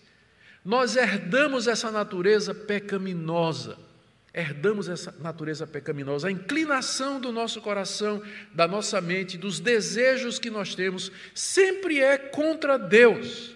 [0.66, 3.89] Nós herdamos essa natureza pecaminosa
[4.34, 8.21] herdamos essa natureza pecaminosa, a inclinação do nosso coração,
[8.53, 13.55] da nossa mente, dos desejos que nós temos, sempre é contra Deus.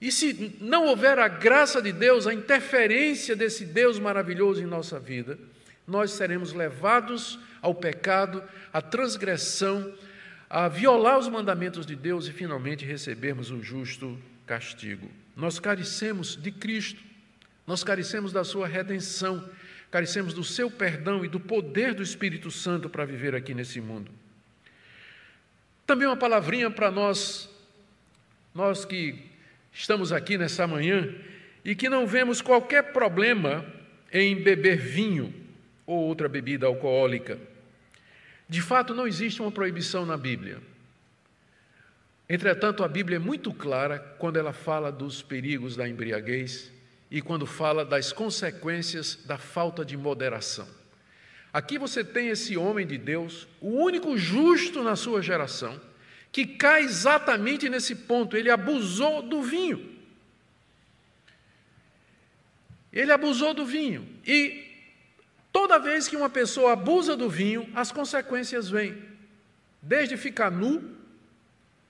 [0.00, 4.98] E se não houver a graça de Deus, a interferência desse Deus maravilhoso em nossa
[4.98, 5.38] vida,
[5.86, 8.42] nós seremos levados ao pecado,
[8.72, 9.94] à transgressão,
[10.50, 15.08] a violar os mandamentos de Deus e finalmente recebermos o justo castigo.
[15.36, 17.00] Nós carecemos de Cristo,
[17.66, 19.48] nós carecemos da sua redenção,
[19.92, 24.10] carecemos do seu perdão e do poder do Espírito Santo para viver aqui nesse mundo.
[25.86, 27.50] Também uma palavrinha para nós,
[28.54, 29.22] nós que
[29.70, 31.14] estamos aqui nessa manhã
[31.62, 33.66] e que não vemos qualquer problema
[34.10, 35.32] em beber vinho
[35.86, 37.38] ou outra bebida alcoólica.
[38.48, 40.58] De fato, não existe uma proibição na Bíblia.
[42.26, 46.72] Entretanto, a Bíblia é muito clara quando ela fala dos perigos da embriaguez
[47.12, 50.66] e quando fala das consequências da falta de moderação.
[51.52, 55.78] Aqui você tem esse homem de Deus, o único justo na sua geração,
[56.32, 58.34] que cai exatamente nesse ponto.
[58.34, 59.94] Ele abusou do vinho.
[62.90, 64.08] Ele abusou do vinho.
[64.26, 64.64] E
[65.52, 68.96] toda vez que uma pessoa abusa do vinho, as consequências vêm.
[69.82, 70.96] Desde ficar nu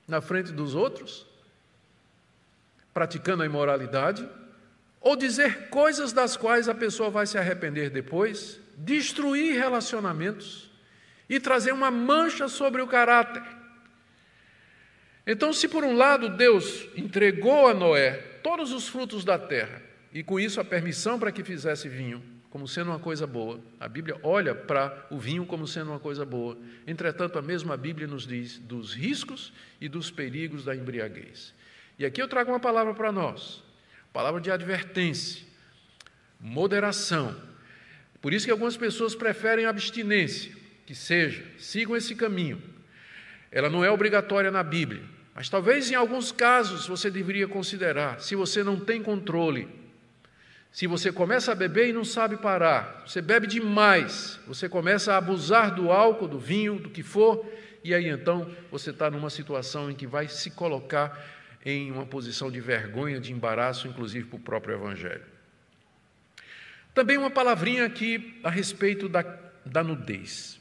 [0.08, 1.24] na frente dos outros,
[2.92, 4.28] praticando a imoralidade,
[5.03, 10.70] ou dizer coisas das quais a pessoa vai se arrepender depois, destruir relacionamentos
[11.28, 13.42] e trazer uma mancha sobre o caráter.
[15.26, 19.82] Então, se por um lado Deus entregou a Noé todos os frutos da terra
[20.12, 23.88] e com isso a permissão para que fizesse vinho, como sendo uma coisa boa, a
[23.88, 26.59] Bíblia olha para o vinho como sendo uma coisa boa.
[26.86, 31.55] Entretanto, a mesma Bíblia nos diz dos riscos e dos perigos da embriaguez.
[31.98, 33.62] E aqui eu trago uma palavra para nós,
[34.12, 35.42] palavra de advertência,
[36.38, 37.34] moderação.
[38.20, 40.52] Por isso que algumas pessoas preferem abstinência,
[40.84, 42.62] que seja, sigam esse caminho.
[43.50, 45.02] Ela não é obrigatória na Bíblia,
[45.34, 49.68] mas talvez em alguns casos você deveria considerar, se você não tem controle,
[50.70, 55.18] se você começa a beber e não sabe parar, você bebe demais, você começa a
[55.18, 57.46] abusar do álcool, do vinho, do que for,
[57.84, 62.50] e aí então você está numa situação em que vai se colocar em uma posição
[62.50, 65.24] de vergonha, de embaraço, inclusive para o próprio Evangelho.
[66.94, 69.22] Também uma palavrinha aqui a respeito da,
[69.64, 70.60] da nudez.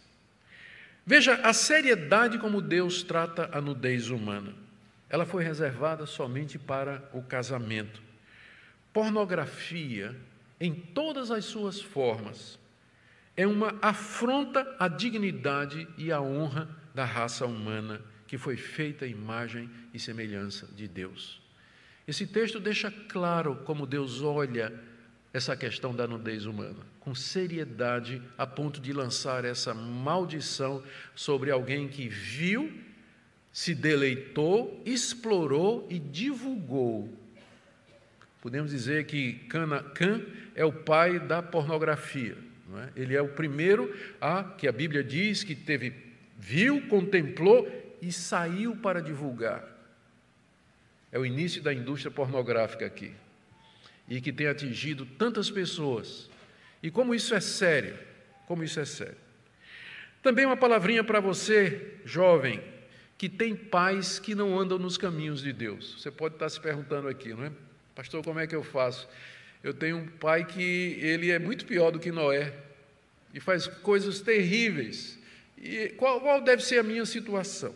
[1.05, 4.53] Veja a seriedade como Deus trata a nudez humana.
[5.09, 8.01] Ela foi reservada somente para o casamento.
[8.93, 10.15] Pornografia,
[10.59, 12.59] em todas as suas formas,
[13.35, 18.01] é uma afronta à dignidade e à honra da raça humana
[18.31, 21.41] que foi feita à imagem e semelhança de Deus.
[22.07, 24.71] Esse texto deixa claro como Deus olha
[25.33, 30.81] essa questão da nudez humana, com seriedade, a ponto de lançar essa maldição
[31.13, 32.71] sobre alguém que viu,
[33.51, 37.13] se deleitou, explorou e divulgou.
[38.39, 40.21] Podemos dizer que Cana, Can
[40.55, 42.37] é o pai da pornografia.
[42.77, 43.01] É?
[43.01, 45.93] Ele é o primeiro a que a Bíblia diz que teve,
[46.39, 49.63] viu, contemplou e saiu para divulgar.
[51.11, 53.13] É o início da indústria pornográfica aqui
[54.07, 56.29] e que tem atingido tantas pessoas.
[56.81, 57.97] E como isso é sério,
[58.47, 59.17] como isso é sério.
[60.23, 62.61] Também uma palavrinha para você, jovem,
[63.17, 66.01] que tem pais que não andam nos caminhos de Deus.
[66.01, 67.51] Você pode estar se perguntando aqui, não é?
[67.95, 69.07] Pastor, como é que eu faço?
[69.63, 72.53] Eu tenho um pai que ele é muito pior do que Noé
[73.33, 75.19] e faz coisas terríveis.
[75.57, 77.75] E qual, qual deve ser a minha situação?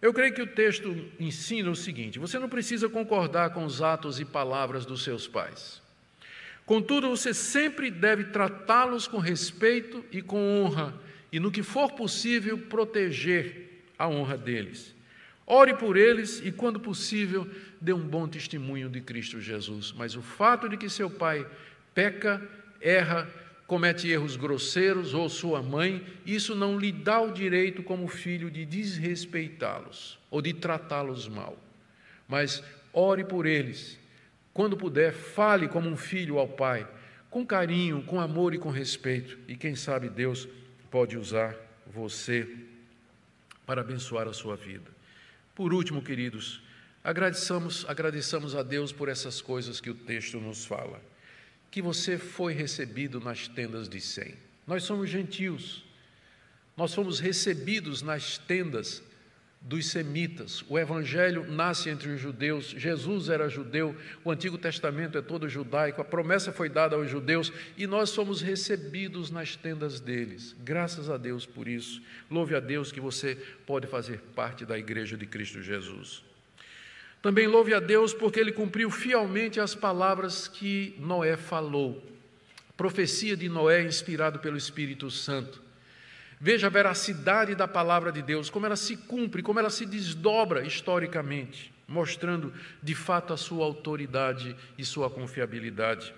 [0.00, 4.20] Eu creio que o texto ensina o seguinte: você não precisa concordar com os atos
[4.20, 5.82] e palavras dos seus pais.
[6.66, 10.94] Contudo, você sempre deve tratá-los com respeito e com honra,
[11.30, 14.94] e no que for possível, proteger a honra deles.
[15.46, 17.46] Ore por eles e, quando possível,
[17.80, 19.92] dê um bom testemunho de Cristo Jesus.
[19.92, 21.46] Mas o fato de que seu pai
[21.94, 22.42] peca,
[22.80, 23.28] erra,
[23.66, 28.64] comete erros grosseiros ou sua mãe, isso não lhe dá o direito, como filho, de
[28.64, 31.56] desrespeitá-los ou de tratá-los mal.
[32.28, 32.62] Mas
[32.92, 33.98] ore por eles.
[34.52, 36.86] Quando puder, fale como um filho ao pai,
[37.30, 39.38] com carinho, com amor e com respeito.
[39.48, 40.46] E quem sabe Deus
[40.90, 41.56] pode usar
[41.86, 42.48] você
[43.66, 44.90] para abençoar a sua vida.
[45.54, 46.62] Por último, queridos,
[47.02, 51.00] agradeçamos, agradeçamos a Deus por essas coisas que o texto nos fala
[51.74, 54.36] que você foi recebido nas tendas de Sem.
[54.64, 55.84] Nós somos gentios,
[56.76, 59.02] nós fomos recebidos nas tendas
[59.60, 60.64] dos semitas.
[60.68, 66.00] O evangelho nasce entre os judeus, Jesus era judeu, o Antigo Testamento é todo judaico,
[66.00, 70.54] a promessa foi dada aos judeus e nós somos recebidos nas tendas deles.
[70.62, 72.00] Graças a Deus por isso.
[72.30, 73.34] Louve a Deus que você
[73.66, 76.22] pode fazer parte da igreja de Cristo Jesus.
[77.24, 82.04] Também louve a Deus porque ele cumpriu fielmente as palavras que Noé falou.
[82.68, 85.62] A profecia de Noé, inspirado pelo Espírito Santo.
[86.38, 90.66] Veja a veracidade da palavra de Deus, como ela se cumpre, como ela se desdobra
[90.66, 92.52] historicamente, mostrando
[92.82, 96.12] de fato a sua autoridade e sua confiabilidade.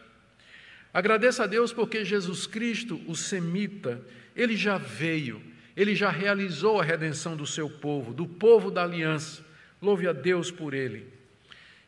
[0.93, 4.03] Agradeça a Deus porque Jesus Cristo, o semita,
[4.35, 5.41] ele já veio,
[5.77, 9.46] ele já realizou a redenção do seu povo, do povo da aliança.
[9.81, 11.07] Louve a Deus por ele.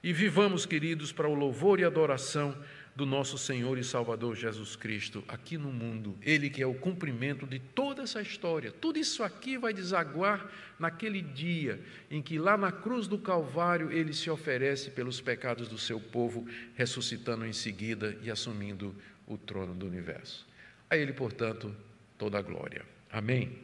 [0.02, 2.56] E vivamos, queridos, para o louvor e adoração
[2.98, 6.18] do nosso Senhor e Salvador Jesus Cristo aqui no mundo.
[6.20, 8.72] Ele que é o cumprimento de toda essa história.
[8.72, 11.80] Tudo isso aqui vai desaguar naquele dia
[12.10, 16.44] em que lá na cruz do Calvário ele se oferece pelos pecados do seu povo,
[16.74, 18.92] ressuscitando em seguida e assumindo
[19.28, 20.44] o trono do universo.
[20.90, 21.72] A ele, portanto,
[22.18, 22.84] toda a glória.
[23.12, 23.56] Amém.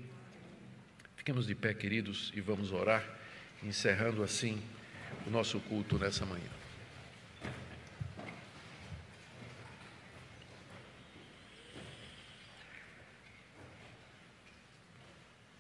[1.16, 3.05] Fiquemos de pé, queridos, e vamos orar,
[3.64, 4.62] encerrando assim
[5.26, 6.50] o nosso culto nessa manhã.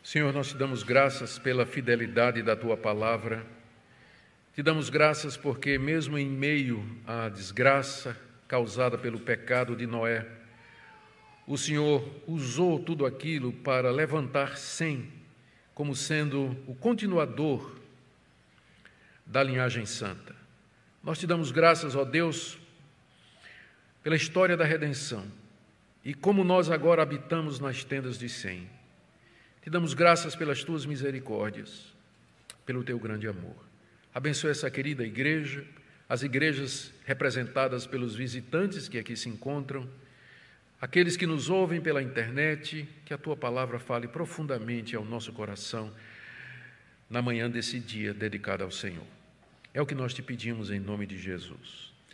[0.02, 3.44] Senhor, nós te damos graças pela fidelidade da tua palavra.
[4.54, 10.24] Te damos graças porque, mesmo em meio à desgraça causada pelo pecado de Noé,
[11.46, 15.10] o Senhor usou tudo aquilo para levantar Sem
[15.74, 17.83] como sendo o continuador
[19.26, 20.34] da linhagem santa.
[21.02, 22.58] Nós te damos graças, ó Deus,
[24.02, 25.26] pela história da redenção
[26.04, 28.68] e como nós agora habitamos nas tendas de Sem.
[29.62, 31.94] Te damos graças pelas tuas misericórdias,
[32.66, 33.56] pelo teu grande amor.
[34.14, 35.64] Abençoe essa querida igreja,
[36.06, 39.88] as igrejas representadas pelos visitantes que aqui se encontram,
[40.78, 45.90] aqueles que nos ouvem pela internet, que a tua palavra fale profundamente ao nosso coração
[47.08, 49.06] na manhã desse dia dedicado ao Senhor.
[49.72, 51.93] É o que nós te pedimos em nome de Jesus.